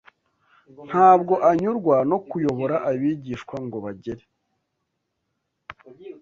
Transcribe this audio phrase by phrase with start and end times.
[0.87, 4.23] Ntabwo anyurwa no kuyobora abigishwa ngo bagere